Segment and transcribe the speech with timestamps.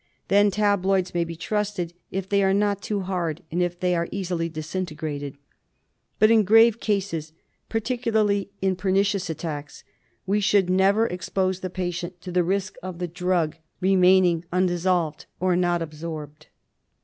[0.29, 4.07] Then tabloids may be trusted if they are not too hard, and if they are
[4.11, 5.37] easily disintegrated.
[6.17, 7.33] But in grave cases,
[7.69, 9.83] particularly in pernicious attacks,
[10.25, 15.55] we should never expose the patient to the risk of the drug remaining undissolved or
[15.55, 16.47] not absorbed.